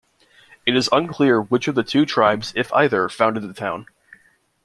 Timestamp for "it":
0.65-0.75